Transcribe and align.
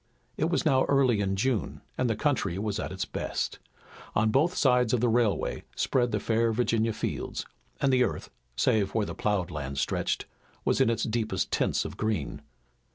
It 0.35 0.49
was 0.49 0.65
now 0.65 0.83
early 0.85 1.19
in 1.19 1.35
June, 1.35 1.81
and 1.95 2.09
the 2.09 2.15
country 2.15 2.57
was 2.57 2.79
at 2.79 2.91
its 2.91 3.05
best. 3.05 3.59
On 4.15 4.31
both 4.31 4.55
sides 4.55 4.93
of 4.93 4.99
the 4.99 5.07
railway 5.07 5.63
spread 5.75 6.11
the 6.11 6.19
fair 6.19 6.51
Virginia 6.51 6.91
fields, 6.91 7.45
and 7.79 7.93
the 7.93 8.03
earth, 8.03 8.31
save 8.55 8.95
where 8.95 9.05
the 9.05 9.13
ploughed 9.13 9.51
lands 9.51 9.79
stretched, 9.79 10.25
was 10.65 10.81
in 10.81 10.89
its 10.89 11.03
deepest 11.03 11.51
tints 11.51 11.85
of 11.85 11.97
green. 11.97 12.41